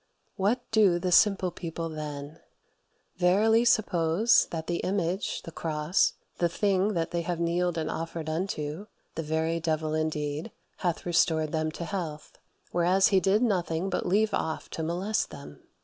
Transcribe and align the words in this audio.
What 0.35 0.61
do 0.71 0.97
the 0.97 1.11
simple 1.11 1.51
people 1.51 1.87
then? 1.87 2.39
Verily 3.17 3.63
suppose 3.63 4.47
that 4.49 4.65
the 4.65 4.77
image, 4.77 5.43
the 5.43 5.51
cross, 5.51 6.13
the 6.39 6.49
thing 6.49 6.95
that 6.95 7.11
they 7.11 7.21
have 7.21 7.39
kneeled 7.39 7.77
and 7.77 7.87
offered 7.87 8.27
unto 8.27 8.87
(the 9.13 9.21
very 9.21 9.59
devil 9.59 9.93
indeed) 9.93 10.51
hath 10.77 11.05
restored 11.05 11.51
them 11.51 11.69
health, 11.69 12.39
whereas 12.71 13.09
he 13.09 13.19
did 13.19 13.43
nothing 13.43 13.91
but 13.91 14.07
leave 14.07 14.33
off 14.33 14.71
to 14.71 14.81
molest 14.81 15.29
them. 15.29 15.61